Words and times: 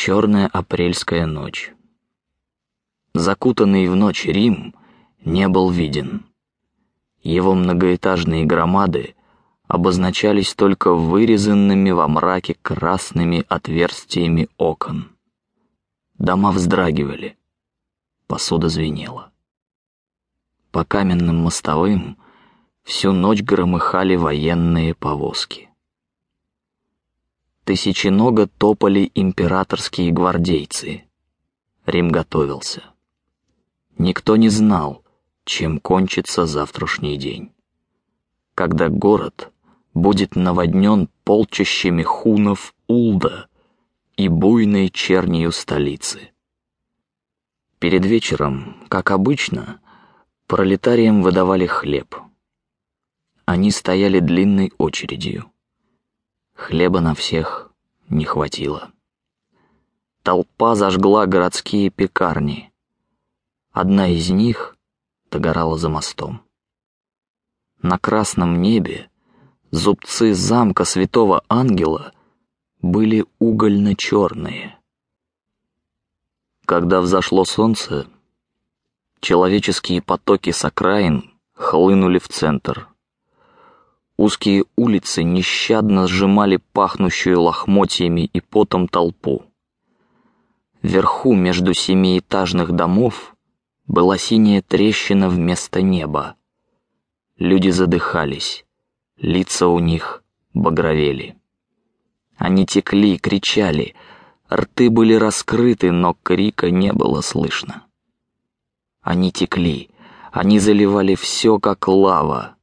Черная 0.00 0.46
апрельская 0.46 1.26
ночь. 1.26 1.74
Закутанный 3.14 3.88
в 3.88 3.96
ночь 3.96 4.26
Рим 4.26 4.76
не 5.24 5.48
был 5.48 5.70
виден. 5.70 6.24
Его 7.24 7.52
многоэтажные 7.56 8.44
громады 8.44 9.16
обозначались 9.66 10.54
только 10.54 10.94
вырезанными 10.94 11.90
во 11.90 12.06
мраке 12.06 12.56
красными 12.62 13.44
отверстиями 13.48 14.48
окон. 14.56 15.16
Дома 16.16 16.52
вздрагивали, 16.52 17.36
посуда 18.28 18.68
звенела. 18.68 19.32
По 20.70 20.84
каменным 20.84 21.38
мостовым 21.38 22.18
всю 22.84 23.10
ночь 23.10 23.42
громыхали 23.42 24.14
военные 24.14 24.94
повозки. 24.94 25.67
Тысяченога 27.68 28.46
топали 28.46 29.12
императорские 29.14 30.10
гвардейцы. 30.10 31.04
Рим 31.84 32.08
готовился. 32.08 32.82
Никто 33.98 34.36
не 34.36 34.48
знал, 34.48 35.04
чем 35.44 35.78
кончится 35.78 36.46
завтрашний 36.46 37.18
день, 37.18 37.52
когда 38.54 38.88
город 38.88 39.52
будет 39.92 40.34
наводнен 40.34 41.10
полчищами 41.24 42.02
хунов 42.02 42.74
Улда 42.86 43.48
и 44.16 44.28
буйной 44.28 44.88
чернью 44.88 45.52
столицы. 45.52 46.30
Перед 47.78 48.06
вечером, 48.06 48.82
как 48.88 49.10
обычно, 49.10 49.78
пролетариям 50.46 51.20
выдавали 51.20 51.66
хлеб. 51.66 52.16
Они 53.44 53.70
стояли 53.70 54.20
длинной 54.20 54.72
очередью. 54.78 55.52
Хлеба 56.54 57.00
на 57.00 57.14
всех 57.14 57.67
не 58.10 58.24
хватило. 58.24 58.90
Толпа 60.22 60.74
зажгла 60.74 61.26
городские 61.26 61.90
пекарни. 61.90 62.72
Одна 63.72 64.08
из 64.08 64.30
них 64.30 64.76
догорала 65.30 65.78
за 65.78 65.88
мостом. 65.88 66.42
На 67.80 67.98
красном 67.98 68.60
небе 68.60 69.08
зубцы 69.70 70.34
замка 70.34 70.84
Святого 70.84 71.44
Ангела 71.48 72.12
были 72.82 73.24
угольно-черные. 73.38 74.78
Когда 76.66 77.00
взошло 77.00 77.44
солнце, 77.44 78.08
человеческие 79.20 80.02
потоки 80.02 80.50
с 80.50 80.64
окраин 80.64 81.32
хлынули 81.54 82.18
в 82.18 82.28
центр. 82.28 82.87
Узкие 84.18 84.64
улицы 84.74 85.22
нещадно 85.22 86.08
сжимали 86.08 86.58
пахнущую 86.72 87.40
лохмотьями 87.40 88.28
и 88.32 88.40
потом 88.40 88.88
толпу. 88.88 89.44
Вверху 90.82 91.34
между 91.34 91.72
семиэтажных 91.72 92.72
домов 92.72 93.36
была 93.86 94.18
синяя 94.18 94.60
трещина 94.60 95.28
вместо 95.28 95.82
неба. 95.82 96.34
Люди 97.38 97.68
задыхались, 97.68 98.66
лица 99.18 99.68
у 99.68 99.78
них 99.78 100.24
багровели. 100.52 101.36
Они 102.36 102.66
текли, 102.66 103.18
кричали, 103.18 103.94
рты 104.52 104.90
были 104.90 105.14
раскрыты, 105.14 105.92
но 105.92 106.16
крика 106.24 106.72
не 106.72 106.92
было 106.92 107.20
слышно. 107.20 107.84
Они 109.00 109.30
текли, 109.30 109.90
они 110.32 110.58
заливали 110.58 111.14
все 111.14 111.60
как 111.60 111.86
лава, 111.86 112.57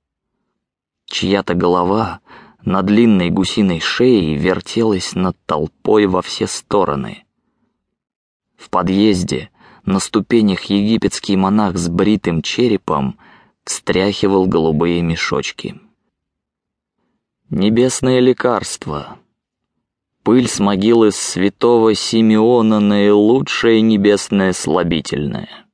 Чья-то 1.06 1.54
голова 1.54 2.20
на 2.64 2.82
длинной 2.82 3.30
гусиной 3.30 3.80
шее 3.80 4.36
вертелась 4.36 5.14
над 5.14 5.38
толпой 5.46 6.08
во 6.08 6.22
все 6.22 6.48
стороны. 6.48 7.24
В 8.58 8.70
подъезде 8.70 9.50
на 9.86 10.00
ступенях 10.00 10.64
египетский 10.64 11.36
монах 11.36 11.78
с 11.78 11.88
бритым 11.90 12.42
черепом 12.42 13.20
встряхивал 13.64 14.48
голубые 14.48 15.02
мешочки. 15.04 15.80
Небесное 17.52 18.20
лекарство. 18.20 19.20
Пыль 20.24 20.48
с 20.48 20.60
могилы 20.60 21.12
святого 21.12 21.94
Симеона 21.94 22.80
наилучшее 22.80 23.82
небесное 23.82 24.54
слабительное. 24.54 25.68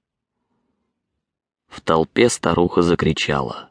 В 1.69 1.79
толпе 1.79 2.27
старуха 2.27 2.81
закричала 2.81 3.70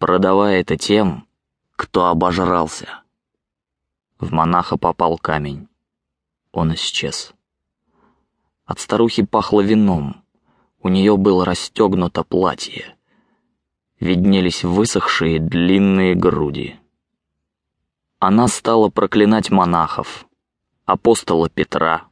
продавая 0.00 0.62
это 0.62 0.78
тем, 0.78 1.28
кто 1.76 2.06
обожрался. 2.06 3.02
В 4.18 4.32
монаха 4.32 4.76
попал 4.78 5.18
камень. 5.18 5.68
Он 6.52 6.74
исчез. 6.74 7.32
От 8.64 8.80
старухи 8.80 9.24
пахло 9.24 9.60
вином. 9.60 10.24
У 10.82 10.88
нее 10.88 11.16
было 11.18 11.44
расстегнуто 11.44 12.24
платье. 12.24 12.96
Виднелись 14.00 14.64
высохшие 14.64 15.38
длинные 15.38 16.14
груди. 16.14 16.80
Она 18.18 18.48
стала 18.48 18.88
проклинать 18.88 19.50
монахов, 19.50 20.26
апостола 20.86 21.50
Петра, 21.50 22.08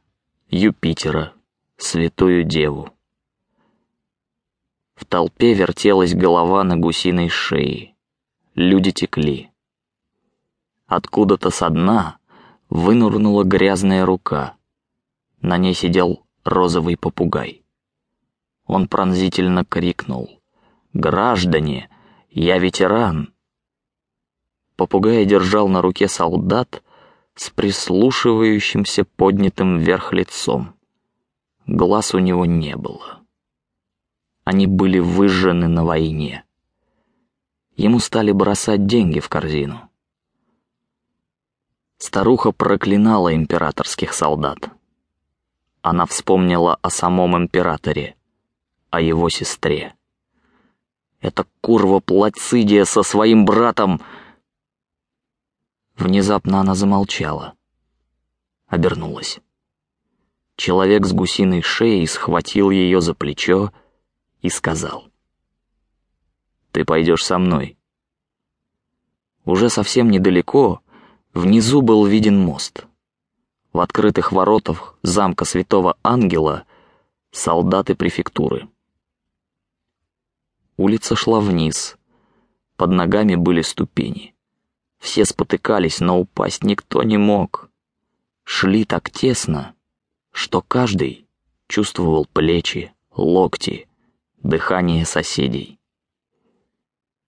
Юпитера, 0.49 1.33
святую 1.77 2.43
Деву. 2.43 2.93
В 4.99 5.05
толпе 5.05 5.53
вертелась 5.53 6.13
голова 6.13 6.61
на 6.65 6.75
гусиной 6.75 7.29
шее. 7.29 7.95
Люди 8.53 8.91
текли. 8.91 9.49
Откуда-то 10.87 11.51
со 11.51 11.69
дна 11.69 12.17
вынурнула 12.69 13.45
грязная 13.45 14.05
рука. 14.05 14.57
На 15.41 15.57
ней 15.57 15.73
сидел 15.73 16.25
розовый 16.43 16.97
попугай. 16.97 17.63
Он 18.65 18.89
пронзительно 18.89 19.63
крикнул: 19.63 20.41
"Граждане, 20.91 21.89
я 22.29 22.57
ветеран!" 22.57 23.33
Попугай 24.75 25.23
держал 25.23 25.69
на 25.69 25.81
руке 25.81 26.09
солдат 26.09 26.83
с 27.35 27.49
прислушивающимся 27.51 29.05
поднятым 29.05 29.77
вверх 29.79 30.11
лицом. 30.11 30.75
Глаз 31.67 32.13
у 32.13 32.19
него 32.19 32.45
не 32.45 32.75
было. 32.75 33.18
Они 34.49 34.65
были 34.65 34.97
выжжены 34.97 35.67
на 35.67 35.85
войне. 35.85 36.43
Ему 37.75 37.99
стали 37.99 38.31
бросать 38.31 38.87
деньги 38.87 39.19
в 39.19 39.29
корзину. 39.29 39.91
Старуха 41.99 42.51
проклинала 42.51 43.35
императорских 43.35 44.11
солдат. 44.11 44.71
Она 45.83 46.07
вспомнила 46.07 46.79
о 46.81 46.89
самом 46.89 47.37
императоре, 47.37 48.15
о 48.89 49.01
его 49.01 49.29
сестре. 49.29 49.93
Это 51.21 51.45
курва 51.61 51.99
Плацидия 51.99 52.85
со 52.85 53.03
своим 53.03 53.45
братом. 53.45 54.01
Внезапно 55.95 56.61
она 56.61 56.73
замолчала, 56.73 57.53
обернулась. 58.65 59.41
Человек 60.55 61.05
с 61.05 61.13
гусиной 61.13 61.61
шеей 61.61 62.07
схватил 62.07 62.71
ее 62.71 62.99
за 62.99 63.13
плечо 63.13 63.71
и 64.41 64.49
сказал: 64.49 65.09
"Ты 66.71 66.85
пойдешь 66.85 67.25
со 67.25 67.37
мной". 67.37 67.77
Уже 69.45 69.69
совсем 69.69 70.09
недалеко 70.09 70.81
внизу 71.33 71.81
был 71.81 72.05
виден 72.05 72.39
мост. 72.39 72.85
В 73.73 73.79
открытых 73.79 74.31
воротах 74.31 74.97
замка 75.03 75.45
Святого 75.45 75.97
Ангела 76.03 76.65
солдаты 77.31 77.95
префектуры. 77.95 78.69
Улица 80.77 81.17
шла 81.17 81.41
вниз, 81.41 81.97
под 82.77 82.91
ногами 82.91 83.35
были 83.35 83.61
ступени. 83.61 84.33
Все 84.99 85.25
спотыкались, 85.25 85.99
но 85.99 86.17
упасть 86.17 86.63
никто 86.63 87.03
не 87.03 87.17
мог. 87.17 87.69
Шли 88.45 88.85
так 88.85 89.11
тесно, 89.11 89.75
что 90.31 90.61
каждый 90.61 91.27
чувствовал 91.67 92.25
плечи, 92.25 92.93
локти, 93.11 93.88
дыхание 94.43 95.05
соседей. 95.05 95.79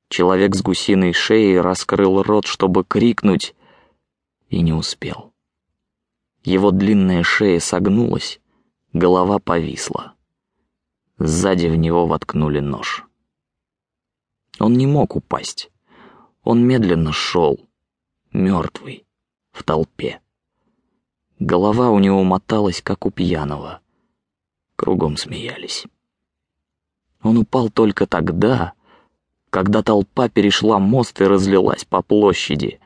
Человек 0.09 0.55
с 0.55 0.61
гусиной 0.61 1.13
шеей 1.13 1.59
раскрыл 1.59 2.21
рот, 2.23 2.45
чтобы 2.45 2.83
крикнуть, 2.83 3.55
и 4.49 4.61
не 4.61 4.73
успел. 4.73 5.33
Его 6.43 6.71
длинная 6.71 7.23
шея 7.23 7.59
согнулась, 7.59 8.41
голова 8.93 9.39
повисла. 9.39 10.15
Сзади 11.17 11.67
в 11.67 11.75
него 11.75 12.07
воткнули 12.07 12.59
нож. 12.59 13.05
Он 14.59 14.73
не 14.73 14.87
мог 14.87 15.15
упасть. 15.15 15.71
Он 16.43 16.65
медленно 16.65 17.13
шел, 17.13 17.69
мертвый, 18.33 19.05
в 19.51 19.63
толпе. 19.63 20.19
Голова 21.39 21.89
у 21.91 21.99
него 21.99 22.23
моталась, 22.23 22.81
как 22.81 23.05
у 23.05 23.11
пьяного. 23.11 23.81
Кругом 24.75 25.17
смеялись. 25.17 25.85
Он 27.23 27.37
упал 27.37 27.69
только 27.69 28.05
тогда, 28.05 28.73
когда 29.49 29.81
толпа 29.83 30.27
перешла 30.27 30.79
мост 30.79 31.21
и 31.21 31.25
разлилась 31.25 31.85
по 31.85 32.01
площади. 32.01 32.80